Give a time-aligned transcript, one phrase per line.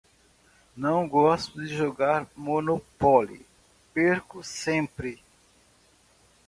[0.75, 3.45] Não gosto de jogar Monopoly,
[3.93, 5.21] perco sempre!